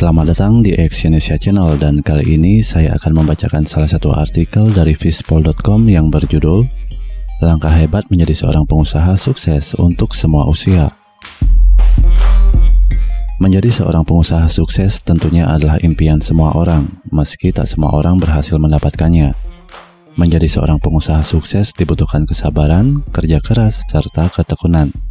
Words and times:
Selamat 0.00 0.32
datang 0.32 0.64
di 0.64 0.72
Exyonesia 0.72 1.36
Channel 1.36 1.76
dan 1.76 2.00
kali 2.00 2.40
ini 2.40 2.64
saya 2.64 2.96
akan 2.96 3.20
membacakan 3.20 3.68
salah 3.68 3.84
satu 3.84 4.16
artikel 4.16 4.72
dari 4.72 4.96
Fishpol.com 4.96 5.84
yang 5.92 6.08
berjudul 6.08 6.64
Langkah 7.44 7.68
hebat 7.68 8.08
menjadi 8.08 8.32
seorang 8.32 8.64
pengusaha 8.64 9.12
sukses 9.20 9.76
untuk 9.76 10.16
semua 10.16 10.48
usia. 10.48 10.96
Menjadi 13.44 13.68
seorang 13.68 14.08
pengusaha 14.08 14.48
sukses 14.48 15.04
tentunya 15.04 15.44
adalah 15.44 15.76
impian 15.84 16.16
semua 16.24 16.56
orang, 16.56 16.88
meski 17.12 17.52
tak 17.52 17.68
semua 17.68 17.92
orang 17.92 18.16
berhasil 18.16 18.56
mendapatkannya. 18.56 19.36
Menjadi 20.16 20.48
seorang 20.48 20.80
pengusaha 20.80 21.20
sukses 21.20 21.76
dibutuhkan 21.76 22.24
kesabaran, 22.24 23.04
kerja 23.12 23.36
keras, 23.44 23.84
serta 23.84 24.32
ketekunan. 24.32 25.09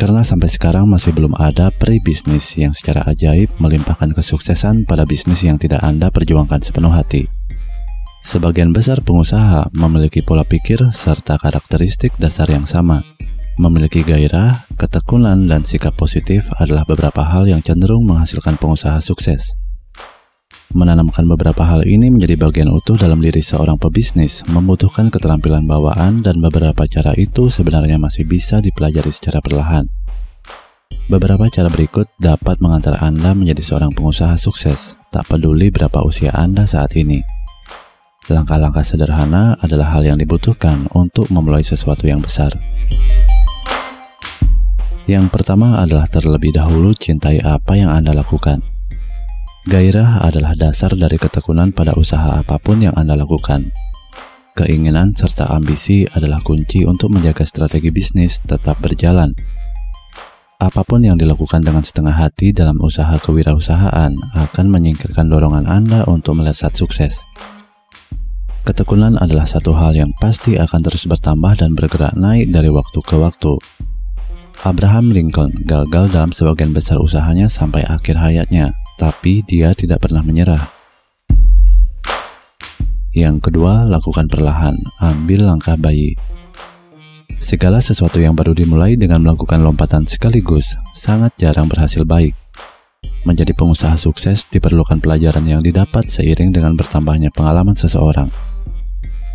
Karena 0.00 0.24
sampai 0.24 0.48
sekarang 0.48 0.88
masih 0.88 1.12
belum 1.12 1.36
ada 1.36 1.68
peri 1.68 2.00
bisnis 2.00 2.56
yang 2.56 2.72
secara 2.72 3.04
ajaib 3.04 3.52
melimpahkan 3.60 4.16
kesuksesan 4.16 4.88
pada 4.88 5.04
bisnis 5.04 5.44
yang 5.44 5.60
tidak 5.60 5.84
Anda 5.84 6.08
perjuangkan 6.08 6.64
sepenuh 6.64 6.88
hati. 6.88 7.28
Sebagian 8.24 8.72
besar 8.72 9.04
pengusaha 9.04 9.68
memiliki 9.76 10.24
pola 10.24 10.40
pikir 10.40 10.88
serta 10.96 11.36
karakteristik 11.36 12.16
dasar 12.16 12.48
yang 12.48 12.64
sama. 12.64 13.04
Memiliki 13.60 14.00
gairah, 14.00 14.64
ketekunan, 14.80 15.44
dan 15.44 15.68
sikap 15.68 15.92
positif 16.00 16.48
adalah 16.56 16.88
beberapa 16.88 17.20
hal 17.20 17.44
yang 17.44 17.60
cenderung 17.60 18.08
menghasilkan 18.08 18.56
pengusaha 18.56 19.04
sukses. 19.04 19.52
Menanamkan 20.70 21.26
beberapa 21.26 21.66
hal 21.66 21.82
ini 21.82 22.14
menjadi 22.14 22.38
bagian 22.38 22.70
utuh 22.70 22.94
dalam 22.94 23.18
diri 23.18 23.42
seorang 23.42 23.74
pebisnis 23.74 24.46
membutuhkan 24.46 25.10
keterampilan 25.10 25.66
bawaan 25.66 26.22
dan 26.22 26.38
beberapa 26.38 26.86
cara 26.86 27.10
itu 27.18 27.50
sebenarnya 27.50 27.98
masih 27.98 28.22
bisa 28.22 28.62
dipelajari 28.62 29.10
secara 29.10 29.42
perlahan. 29.42 29.90
Beberapa 31.10 31.50
cara 31.50 31.66
berikut 31.66 32.06
dapat 32.22 32.62
mengantar 32.62 33.02
Anda 33.02 33.34
menjadi 33.34 33.66
seorang 33.66 33.90
pengusaha 33.98 34.38
sukses, 34.38 34.94
tak 35.10 35.26
peduli 35.26 35.74
berapa 35.74 36.06
usia 36.06 36.30
Anda 36.30 36.70
saat 36.70 36.94
ini. 36.94 37.18
Langkah-langkah 38.30 38.86
sederhana 38.86 39.58
adalah 39.58 39.90
hal 39.90 40.06
yang 40.06 40.22
dibutuhkan 40.22 40.86
untuk 40.94 41.34
memulai 41.34 41.66
sesuatu 41.66 42.06
yang 42.06 42.22
besar. 42.22 42.54
Yang 45.10 45.34
pertama 45.34 45.82
adalah 45.82 46.06
terlebih 46.06 46.54
dahulu 46.54 46.94
cintai 46.94 47.42
apa 47.42 47.74
yang 47.74 47.90
Anda 47.90 48.14
lakukan. 48.14 48.69
Gairah 49.70 50.26
adalah 50.26 50.58
dasar 50.58 50.90
dari 50.98 51.14
ketekunan 51.14 51.70
pada 51.70 51.94
usaha 51.94 52.42
apa 52.42 52.58
pun 52.58 52.82
yang 52.82 52.90
Anda 52.98 53.14
lakukan. 53.14 53.70
Keinginan 54.58 55.14
serta 55.14 55.46
ambisi 55.46 56.02
adalah 56.10 56.42
kunci 56.42 56.82
untuk 56.82 57.14
menjaga 57.14 57.46
strategi 57.46 57.94
bisnis 57.94 58.42
tetap 58.42 58.82
berjalan. 58.82 59.30
Apa 60.58 60.82
pun 60.82 61.06
yang 61.06 61.14
dilakukan 61.14 61.62
dengan 61.62 61.86
setengah 61.86 62.18
hati 62.18 62.50
dalam 62.50 62.82
usaha 62.82 63.14
kewirausahaan 63.22 64.10
akan 64.34 64.66
menyingkirkan 64.74 65.30
dorongan 65.30 65.70
Anda 65.70 66.02
untuk 66.10 66.42
melesat 66.42 66.74
sukses. 66.74 67.22
Ketekunan 68.66 69.22
adalah 69.22 69.46
satu 69.46 69.70
hal 69.78 69.94
yang 69.94 70.10
pasti 70.18 70.58
akan 70.58 70.82
terus 70.82 71.06
bertambah 71.06 71.62
dan 71.62 71.78
bergerak 71.78 72.18
naik 72.18 72.50
dari 72.50 72.74
waktu 72.74 72.98
ke 73.06 73.14
waktu. 73.14 73.54
Abraham 74.66 75.14
Lincoln 75.14 75.54
gagal 75.62 76.10
dalam 76.10 76.34
sebagian 76.34 76.74
besar 76.74 76.98
usahanya 76.98 77.46
sampai 77.46 77.86
akhir 77.86 78.18
hayatnya 78.18 78.74
tapi 79.00 79.40
dia 79.40 79.72
tidak 79.72 80.04
pernah 80.04 80.20
menyerah. 80.20 80.68
Yang 83.16 83.48
kedua, 83.48 83.88
lakukan 83.88 84.28
perlahan, 84.28 84.76
ambil 85.00 85.48
langkah 85.48 85.80
bayi. 85.80 86.20
Segala 87.40 87.80
sesuatu 87.80 88.20
yang 88.20 88.36
baru 88.36 88.52
dimulai 88.52 89.00
dengan 89.00 89.24
melakukan 89.24 89.64
lompatan 89.64 90.04
sekaligus 90.04 90.76
sangat 90.92 91.32
jarang 91.40 91.64
berhasil 91.66 92.04
baik. 92.04 92.36
Menjadi 93.24 93.56
pengusaha 93.56 93.96
sukses 93.96 94.44
diperlukan 94.44 95.00
pelajaran 95.00 95.48
yang 95.48 95.64
didapat 95.64 96.04
seiring 96.04 96.52
dengan 96.52 96.76
bertambahnya 96.76 97.32
pengalaman 97.32 97.72
seseorang. 97.72 98.28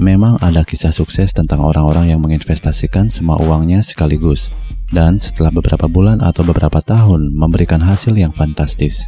Memang 0.00 0.40
ada 0.40 0.64
kisah 0.64 0.96
sukses 0.96 1.36
tentang 1.36 1.60
orang-orang 1.60 2.08
yang 2.08 2.24
menginvestasikan 2.24 3.12
semua 3.12 3.36
uangnya 3.36 3.84
sekaligus, 3.84 4.48
dan 4.88 5.20
setelah 5.20 5.52
beberapa 5.52 5.84
bulan 5.84 6.24
atau 6.24 6.40
beberapa 6.40 6.80
tahun 6.80 7.36
memberikan 7.36 7.84
hasil 7.84 8.16
yang 8.16 8.32
fantastis 8.32 9.04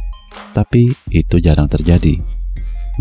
tapi 0.53 0.93
itu 1.09 1.37
jarang 1.41 1.67
terjadi. 1.69 2.21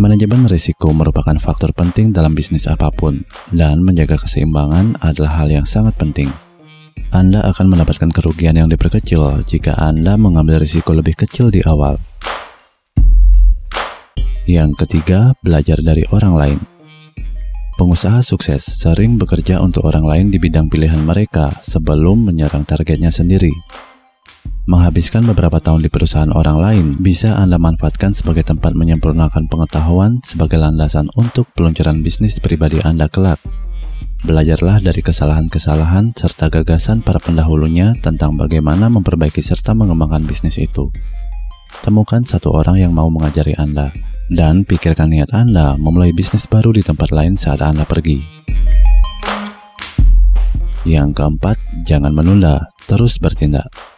Manajemen 0.00 0.48
risiko 0.48 0.88
merupakan 0.96 1.36
faktor 1.36 1.76
penting 1.76 2.16
dalam 2.16 2.32
bisnis 2.32 2.64
apa 2.64 2.88
pun, 2.88 3.28
dan 3.52 3.84
menjaga 3.84 4.16
keseimbangan 4.16 4.96
adalah 5.04 5.44
hal 5.44 5.52
yang 5.52 5.68
sangat 5.68 5.92
penting. 6.00 6.32
Anda 7.12 7.44
akan 7.44 7.76
mendapatkan 7.76 8.08
kerugian 8.08 8.56
yang 8.56 8.72
diperkecil 8.72 9.44
jika 9.44 9.76
Anda 9.76 10.16
mengambil 10.16 10.64
risiko 10.64 10.96
lebih 10.96 11.12
kecil 11.20 11.52
di 11.52 11.60
awal. 11.60 12.00
Yang 14.48 14.80
ketiga, 14.80 15.36
belajar 15.44 15.76
dari 15.84 16.08
orang 16.08 16.34
lain. 16.34 16.58
Pengusaha 17.76 18.24
sukses 18.24 18.64
sering 18.64 19.20
bekerja 19.20 19.60
untuk 19.60 19.84
orang 19.84 20.08
lain 20.08 20.26
di 20.32 20.40
bidang 20.40 20.72
pilihan 20.72 21.04
mereka 21.04 21.60
sebelum 21.60 22.32
menyerang 22.32 22.64
targetnya 22.64 23.12
sendiri. 23.12 23.52
Menghabiskan 24.62 25.26
beberapa 25.26 25.58
tahun 25.58 25.82
di 25.82 25.90
perusahaan 25.90 26.30
orang 26.30 26.58
lain 26.62 26.86
bisa 27.02 27.34
Anda 27.34 27.58
manfaatkan 27.58 28.14
sebagai 28.14 28.46
tempat 28.46 28.78
menyempurnakan 28.78 29.50
pengetahuan 29.50 30.22
sebagai 30.22 30.62
landasan 30.62 31.10
untuk 31.18 31.50
peluncuran 31.58 32.06
bisnis 32.06 32.38
pribadi 32.38 32.78
Anda 32.78 33.10
kelak. 33.10 33.42
Belajarlah 34.22 34.78
dari 34.78 35.02
kesalahan-kesalahan 35.02 36.14
serta 36.14 36.46
gagasan 36.46 37.02
para 37.02 37.18
pendahulunya 37.18 37.98
tentang 38.06 38.38
bagaimana 38.38 38.86
memperbaiki 38.86 39.42
serta 39.42 39.74
mengembangkan 39.74 40.22
bisnis 40.30 40.62
itu. 40.62 40.94
Temukan 41.82 42.22
satu 42.22 42.54
orang 42.54 42.78
yang 42.78 42.94
mau 42.94 43.10
mengajari 43.10 43.58
Anda, 43.58 43.90
dan 44.30 44.62
pikirkan 44.62 45.10
niat 45.10 45.34
Anda 45.34 45.74
memulai 45.74 46.14
bisnis 46.14 46.46
baru 46.46 46.70
di 46.70 46.86
tempat 46.86 47.10
lain 47.10 47.34
saat 47.34 47.66
Anda 47.66 47.82
pergi. 47.82 48.22
Yang 50.86 51.18
keempat, 51.18 51.58
jangan 51.82 52.14
menunda, 52.14 52.70
terus 52.86 53.18
bertindak. 53.18 53.91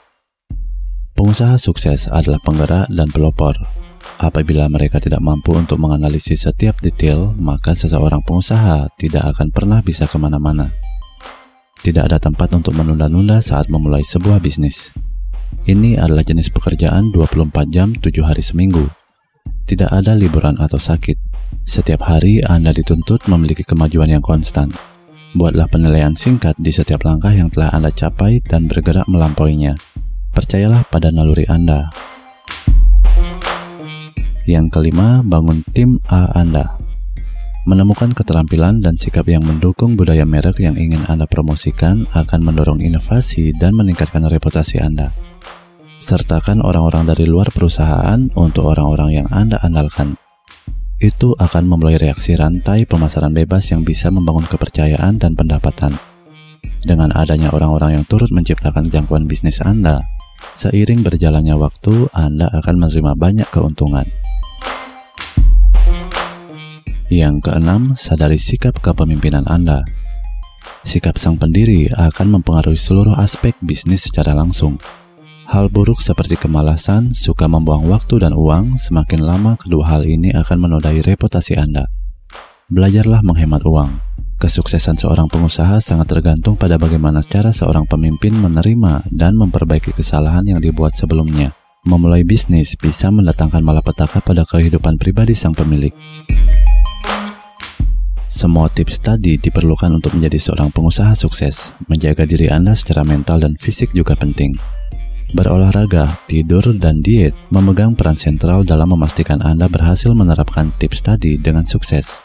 Pengusaha 1.14 1.54
sukses 1.62 2.10
adalah 2.10 2.42
penggerak 2.42 2.90
dan 2.90 3.06
pelopor. 3.06 3.54
Apabila 4.18 4.66
mereka 4.66 4.98
tidak 4.98 5.22
mampu 5.22 5.54
untuk 5.54 5.78
menganalisis 5.78 6.42
setiap 6.42 6.82
detail, 6.82 7.30
maka 7.38 7.70
seseorang 7.70 8.18
pengusaha 8.26 8.90
tidak 8.98 9.30
akan 9.30 9.54
pernah 9.54 9.78
bisa 9.78 10.10
ke 10.10 10.18
mana-mana. 10.18 10.74
Tidak 11.86 12.02
ada 12.02 12.18
tempat 12.18 12.50
untuk 12.58 12.74
menunda-nunda 12.74 13.38
saat 13.38 13.70
memulai 13.70 14.02
sebuah 14.02 14.42
bisnis. 14.42 14.90
Ini 15.70 16.02
adalah 16.02 16.26
jenis 16.26 16.50
pekerjaan 16.50 17.14
24 17.14 17.70
jam 17.70 17.94
7 17.94 18.10
hari 18.26 18.42
seminggu. 18.42 18.82
Tidak 19.70 19.94
ada 19.94 20.18
liburan 20.18 20.58
atau 20.58 20.82
sakit. 20.82 21.14
Setiap 21.62 22.10
hari 22.10 22.42
Anda 22.42 22.74
dituntut 22.74 23.30
memiliki 23.30 23.62
kemajuan 23.62 24.10
yang 24.10 24.24
konstan. 24.24 24.74
Buatlah 25.38 25.70
penilaian 25.70 26.18
singkat 26.18 26.58
di 26.58 26.74
setiap 26.74 27.06
langkah 27.06 27.30
yang 27.30 27.54
telah 27.54 27.70
Anda 27.70 27.94
capai 27.94 28.42
dan 28.42 28.66
bergerak 28.66 29.06
melampauinya 29.06 29.93
Percayalah 30.34 30.82
pada 30.90 31.14
naluri 31.14 31.46
Anda. 31.46 31.94
Yang 34.50 34.66
kelima, 34.74 35.22
bangun 35.22 35.62
tim 35.70 36.02
A 36.10 36.26
Anda. 36.34 36.74
Menemukan 37.70 38.10
keterampilan 38.12 38.82
dan 38.82 38.98
sikap 38.98 39.30
yang 39.30 39.46
mendukung 39.46 39.94
budaya 39.94 40.26
merek 40.26 40.58
yang 40.58 40.74
ingin 40.74 41.06
Anda 41.06 41.30
promosikan 41.30 42.10
akan 42.10 42.40
mendorong 42.42 42.82
inovasi 42.82 43.54
dan 43.54 43.78
meningkatkan 43.78 44.26
reputasi 44.26 44.82
Anda. 44.82 45.14
Sertakan 46.02 46.66
orang-orang 46.66 47.08
dari 47.08 47.30
luar 47.30 47.54
perusahaan 47.54 48.18
untuk 48.34 48.68
orang-orang 48.68 49.22
yang 49.22 49.28
Anda 49.30 49.62
andalkan. 49.62 50.18
Itu 50.98 51.38
akan 51.38 51.62
memulai 51.70 51.94
reaksi 51.94 52.34
rantai 52.34 52.90
pemasaran 52.90 53.30
bebas 53.30 53.70
yang 53.70 53.86
bisa 53.86 54.10
membangun 54.10 54.50
kepercayaan 54.50 55.14
dan 55.14 55.38
pendapatan. 55.38 55.94
Dengan 56.84 57.14
adanya 57.16 57.54
orang-orang 57.54 58.02
yang 58.02 58.04
turut 58.04 58.28
menciptakan 58.28 58.92
jangkauan 58.92 59.24
bisnis 59.24 59.64
Anda, 59.64 60.04
Seiring 60.54 61.02
berjalannya 61.02 61.58
waktu, 61.58 62.08
Anda 62.14 62.46
akan 62.54 62.74
menerima 62.78 63.12
banyak 63.18 63.48
keuntungan. 63.50 64.06
Yang 67.10 67.50
keenam, 67.50 67.98
sadari 67.98 68.38
sikap 68.38 68.78
kepemimpinan 68.78 69.44
Anda. 69.50 69.82
Sikap 70.86 71.18
sang 71.18 71.36
pendiri 71.36 71.90
akan 71.90 72.38
mempengaruhi 72.38 72.78
seluruh 72.78 73.18
aspek 73.18 73.58
bisnis 73.60 74.06
secara 74.06 74.36
langsung. 74.36 74.78
Hal 75.50 75.68
buruk 75.68 76.00
seperti 76.00 76.40
kemalasan, 76.40 77.12
suka 77.12 77.44
membuang 77.50 77.90
waktu 77.90 78.24
dan 78.24 78.32
uang, 78.32 78.80
semakin 78.80 79.20
lama 79.20 79.60
kedua 79.60 79.90
hal 79.96 80.08
ini 80.08 80.32
akan 80.32 80.56
menodai 80.56 81.04
reputasi 81.04 81.60
Anda. 81.60 81.90
Belajarlah 82.72 83.20
menghemat 83.20 83.60
uang 83.66 84.13
Kesuksesan 84.34 84.98
seorang 84.98 85.30
pengusaha 85.30 85.78
sangat 85.78 86.10
tergantung 86.10 86.58
pada 86.58 86.74
bagaimana 86.74 87.22
cara 87.22 87.54
seorang 87.54 87.86
pemimpin 87.86 88.34
menerima 88.34 89.06
dan 89.14 89.38
memperbaiki 89.38 89.94
kesalahan 89.94 90.42
yang 90.42 90.58
dibuat 90.58 90.98
sebelumnya. 90.98 91.54
Memulai 91.84 92.24
bisnis 92.24 92.74
bisa 92.74 93.12
mendatangkan 93.12 93.60
malapetaka 93.60 94.24
pada 94.24 94.42
kehidupan 94.48 94.96
pribadi 94.96 95.36
sang 95.36 95.52
pemilik. 95.52 95.92
Semua 98.24 98.66
tips 98.66 98.98
tadi 98.98 99.38
diperlukan 99.38 99.94
untuk 99.94 100.18
menjadi 100.18 100.50
seorang 100.50 100.74
pengusaha 100.74 101.14
sukses. 101.14 101.70
Menjaga 101.86 102.26
diri 102.26 102.50
Anda 102.50 102.74
secara 102.74 103.06
mental 103.06 103.38
dan 103.38 103.54
fisik 103.54 103.94
juga 103.94 104.18
penting. 104.18 104.58
Berolahraga, 105.36 106.18
tidur, 106.26 106.74
dan 106.80 106.98
diet 106.98 107.36
memegang 107.52 107.94
peran 107.94 108.18
sentral 108.18 108.66
dalam 108.66 108.90
memastikan 108.90 109.38
Anda 109.44 109.70
berhasil 109.70 110.10
menerapkan 110.10 110.72
tips 110.82 111.04
tadi 111.04 111.38
dengan 111.38 111.62
sukses. 111.68 112.23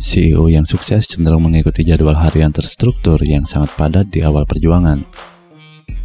CEO 0.00 0.48
yang 0.48 0.64
sukses 0.64 1.04
cenderung 1.08 1.44
mengikuti 1.44 1.84
jadwal 1.84 2.16
harian 2.16 2.52
terstruktur 2.52 3.20
yang 3.24 3.44
sangat 3.44 3.72
padat 3.76 4.08
di 4.08 4.24
awal 4.24 4.44
perjuangan. 4.44 5.04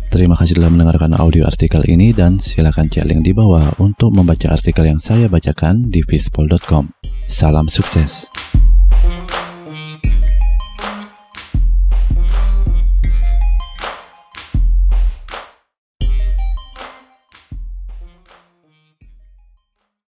Terima 0.08 0.40
kasih 0.40 0.58
telah 0.58 0.72
mendengarkan 0.72 1.20
audio 1.20 1.44
artikel 1.44 1.84
ini 1.84 2.16
dan 2.16 2.40
silakan 2.40 2.88
cek 2.88 3.06
link 3.06 3.28
di 3.28 3.36
bawah 3.36 3.76
untuk 3.84 4.16
membaca 4.16 4.56
artikel 4.56 4.88
yang 4.88 5.00
saya 5.00 5.28
bacakan 5.28 5.92
di 5.92 6.00
fispol.com. 6.00 6.96
Salam 7.28 7.68
sukses. 7.68 8.32